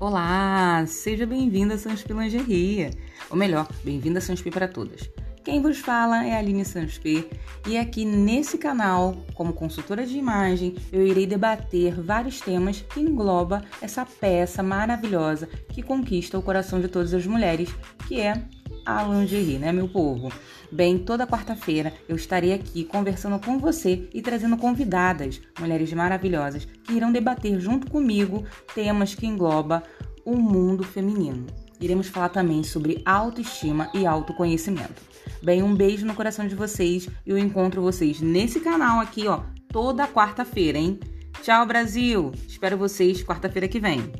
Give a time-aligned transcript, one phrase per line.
[0.00, 2.90] Olá, seja bem-vinda a Sanspi Lingerie.
[3.28, 5.10] Ou melhor, bem-vinda a Sanspi para todas.
[5.42, 7.28] Quem vos fala é a Aline Sanspi
[7.66, 13.64] e aqui nesse canal, como consultora de imagem, eu irei debater vários temas que engloba
[13.82, 17.68] essa peça maravilhosa que conquista o coração de todas as mulheres,
[18.06, 18.40] que é
[18.88, 20.32] a lingerie, né, meu povo?
[20.72, 26.94] Bem, toda quarta-feira eu estarei aqui conversando com você e trazendo convidadas, mulheres maravilhosas, que
[26.94, 29.82] irão debater junto comigo temas que engloba
[30.24, 31.46] o mundo feminino.
[31.78, 35.02] Iremos falar também sobre autoestima e autoconhecimento.
[35.42, 39.42] Bem, um beijo no coração de vocês e eu encontro vocês nesse canal aqui, ó,
[39.70, 40.98] toda quarta-feira, hein?
[41.42, 42.32] Tchau, Brasil!
[42.48, 44.10] Espero vocês quarta-feira que vem.